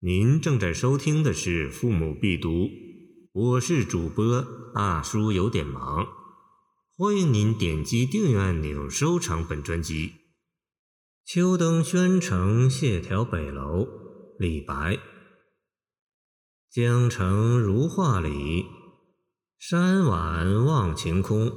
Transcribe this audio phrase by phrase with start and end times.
[0.00, 2.50] 您正在收听的是《父母必读》，
[3.32, 4.44] 我是主播
[4.74, 6.06] 大叔，有点忙。
[6.98, 10.12] 欢迎您点击订阅按钮，收藏本专辑。
[11.24, 13.88] 秋登宣城谢条北楼，
[14.38, 14.98] 李白。
[16.70, 18.66] 江城如画里，
[19.58, 21.50] 山晚望晴空。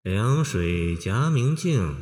[0.00, 1.94] 凉水夹明镜，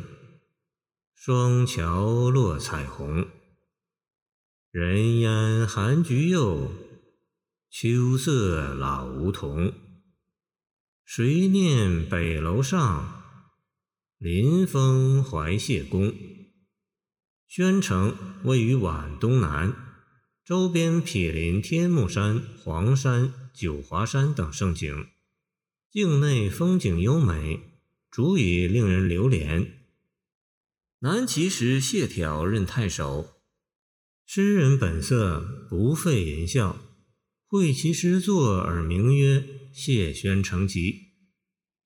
[1.17, 3.27] 双桥落彩虹。
[4.77, 6.73] 人烟寒菊柚，
[7.71, 9.73] 秋色老梧桐。
[11.05, 13.23] 谁念北楼上，
[14.18, 16.13] 临风怀谢公。
[17.46, 19.77] 宣城位于皖东南，
[20.45, 25.07] 周边毗邻天目山、黄山、九华山等胜景，
[25.89, 27.61] 境内风景优美，
[28.11, 29.85] 足以令人流连。
[30.99, 33.34] 南齐时，谢朓任太守。
[34.27, 36.81] 诗人本色，不费言笑，
[37.47, 39.39] 会其诗作而名曰
[39.73, 40.93] 《谢宣城集》。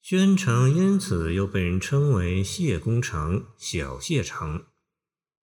[0.00, 4.64] 宣城因此又被人称为谢公城、小谢城。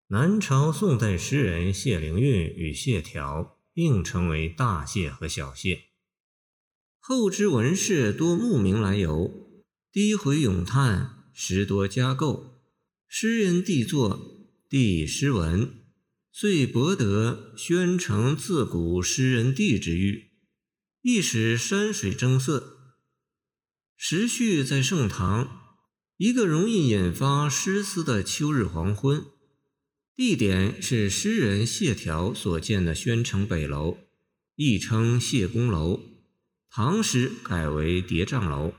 [0.08, 5.82] 南朝宋代诗人谢灵运与谢朓并称为大谢和小谢。
[7.00, 9.30] 后之文士多慕名来游，
[9.92, 12.62] 低回咏叹，诗多加构，
[13.08, 15.85] 诗人缔作，地诗文。
[16.38, 20.32] 遂博得宣城自古诗人地之誉，
[21.02, 22.92] 亦使山水争色。
[23.96, 25.78] 时序在盛唐，
[26.18, 29.24] 一个容易引发诗思的秋日黄昏，
[30.14, 33.98] 地点是诗人谢朓所建的宣城北楼，
[34.56, 36.02] 亦称谢公楼，
[36.70, 38.74] 唐时改为叠嶂楼。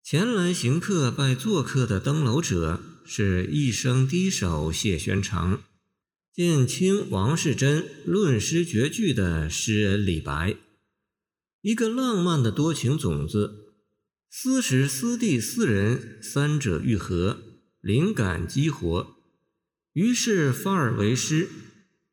[0.00, 5.58] 前来行客拜做客的登楼者，是一生低首谢宣城。
[6.36, 10.58] 见清王世贞论诗绝句的诗人李白，
[11.62, 13.72] 一个浪漫的多情种子，
[14.28, 17.38] 思时思地思人，三者愈合，
[17.80, 19.16] 灵感激活，
[19.94, 21.48] 于是发而为诗。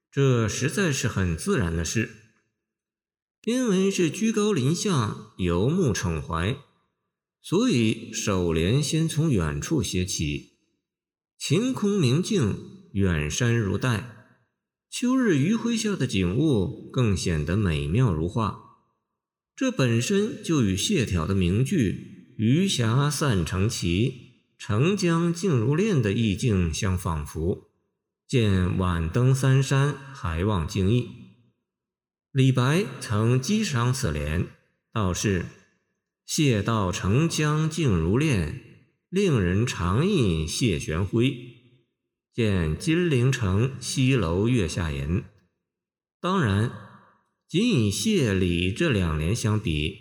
[0.10, 2.10] 这实在是很自然的事，
[3.44, 6.56] 因为是居高临下，游目骋怀，
[7.42, 10.60] 所以首联先从远处写起，
[11.38, 12.83] 晴空明镜。
[12.94, 14.28] 远山如黛，
[14.88, 18.60] 秋日余晖下的景物更显得美妙如画。
[19.56, 27.72] 这本身就与谢朓的名句“余霞散成奇，澄江静如练”的意境相仿佛。
[28.28, 31.10] 见晚登三山，还望惊异。
[32.32, 34.46] 李白曾击赏此联，
[34.92, 35.48] 道是
[36.28, 38.62] ：“谢道澄江静如练，
[39.10, 41.62] 令人长忆谢玄辉。”
[42.34, 45.24] 见金陵城西楼月下吟。
[46.20, 46.72] 当然，
[47.48, 50.00] 仅以谢李这两联相比，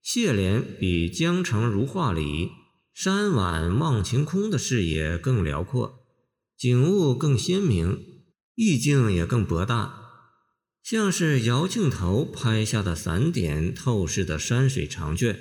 [0.00, 2.50] 谢联比江城如画里，
[2.94, 6.06] 山晚望晴空的视野更辽阔，
[6.56, 8.00] 景物更鲜明，
[8.54, 10.00] 意境也更博大，
[10.82, 15.38] 像是摇镜头拍下的散点透视的山水长卷。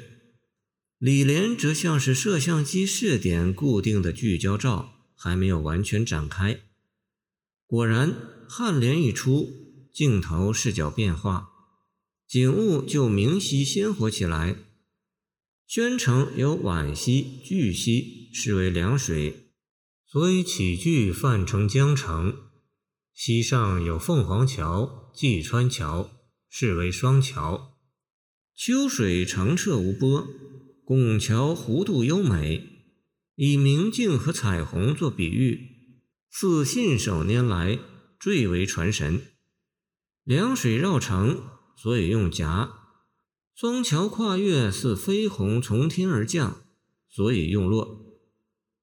[0.98, 4.95] 李联则像是摄像机视点固定的聚焦照。
[5.16, 6.60] 还没有完全展开，
[7.66, 8.14] 果然
[8.48, 9.50] 颔联一出，
[9.92, 11.50] 镜头视角变化，
[12.28, 14.58] 景物就明晰鲜活起来。
[15.66, 19.50] 宣城有皖溪、巨溪，视为凉水，
[20.06, 22.38] 所以起句泛成江城。
[23.14, 26.12] 溪上有凤凰桥、济川桥，
[26.50, 27.78] 视为双桥。
[28.54, 30.28] 秋水澄澈无波，
[30.84, 32.75] 拱桥弧度优美。
[33.36, 35.60] 以明镜和彩虹做比喻，
[36.30, 37.80] 似信手拈来，
[38.20, 39.22] 最为传神。
[40.24, 41.44] 凉水绕城，
[41.76, 42.70] 所以用夹；
[43.54, 46.64] 双桥跨越，似飞鸿从天而降，
[47.10, 48.06] 所以用落。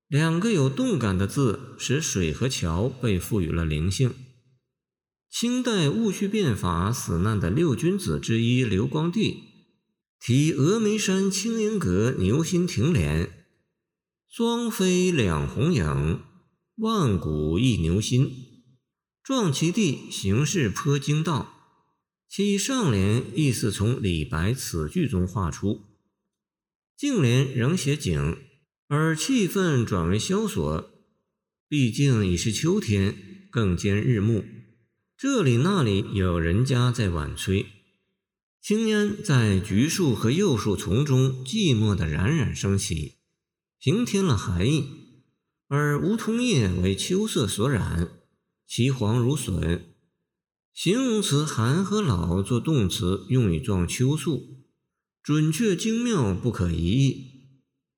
[0.07, 4.15] 两个有动感的字，使水和桥被赋予了灵性。
[5.31, 9.45] 清代戊戌变法死难的六君子之一刘光第，
[10.21, 13.42] 题峨眉山青云阁牛心亭联。
[14.35, 16.23] 双飞两红影，
[16.77, 18.31] 万古一牛心。
[19.23, 21.53] 壮其地，形势颇精到。
[22.31, 25.83] 其上联意思从李白此句中画出，
[26.97, 28.39] 颈联仍写景，
[28.89, 30.91] 而气氛转为萧索。
[31.69, 33.15] 毕竟已是秋天，
[33.51, 34.43] 更兼日暮，
[35.15, 37.67] 这里那里有人家在晚炊，
[38.63, 43.19] 青烟在橘树和柚树丛中寂寞地冉冉升起。
[43.85, 44.85] 平添了寒意，
[45.67, 48.13] 而梧桐叶为秋色所染，
[48.65, 49.87] 其黄如笋。
[50.73, 54.63] 形容词“寒”和“老”做动词，用以状秋宿，
[55.21, 57.57] 准确精妙，不可疑议。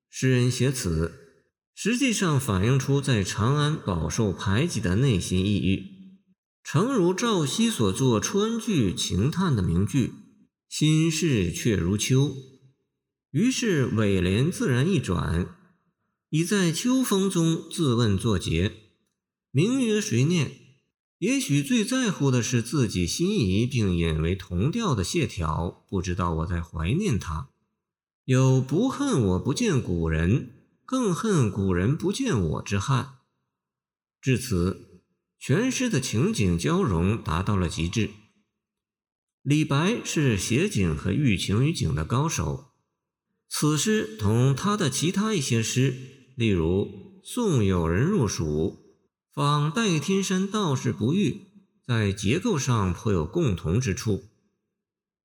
[0.09, 1.19] 诗人写此，
[1.75, 5.83] 实际上反映出在长安饱受排挤的内心抑郁。
[6.63, 10.13] 诚如赵熙所作川剧情叹的名句
[10.67, 12.35] ：“心事却如秋。”
[13.29, 15.55] 于是尾联自然一转，
[16.35, 18.73] 已在秋风中自问作结。
[19.51, 20.51] 名曰谁念？
[21.19, 27.51] 也许最在乎的是自己心仪并引为同调的谢条，不知道我在怀念他。
[28.25, 30.51] 有不恨我不见古人，
[30.83, 33.19] 更恨古人不见我之憾。
[34.19, 35.01] 至此，
[35.39, 38.09] 全诗的情景交融达到了极致。
[39.41, 42.73] 李白是写景和寓情于景的高手。
[43.47, 48.45] 此诗同他的其他一些诗，例如《送友人入蜀》
[49.33, 51.29] 《访代天山道士不遇》，
[51.85, 54.23] 在结构上颇有共同之处。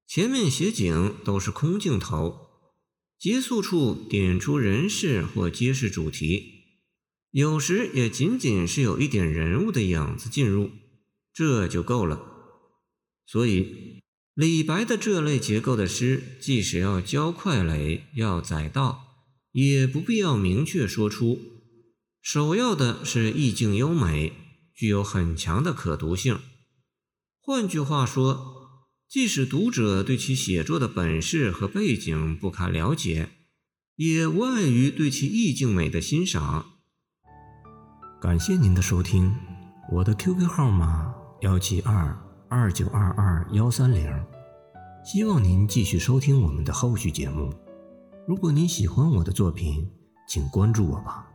[0.06, 2.48] 前面写景都是空镜头，
[3.18, 6.64] 结束处点出人事或揭示主题，
[7.30, 10.70] 有时也仅仅是有一点人物的影子进入，
[11.32, 12.20] 这就够了。
[13.26, 14.00] 所以。
[14.34, 19.09] 李白的这类结构的诗，即使要交快垒、要载道，
[19.52, 21.38] 也不必要明确说出。
[22.20, 24.32] 首要的是意境优美，
[24.74, 26.38] 具有很强的可读性。
[27.40, 33.30] 换句话说，即使读者对其写作的本事和背景不堪了解，
[33.96, 36.72] 也无碍于对其意境美的欣赏。
[38.20, 39.34] 感谢您的收听，
[39.92, 42.26] 我的 QQ 号码幺七二。
[42.52, 44.10] 二九二二幺三零，
[45.04, 47.69] 希望您继续收听我们的后续节目。
[48.26, 49.88] 如果你喜欢我的作品，
[50.28, 51.26] 请关注我吧。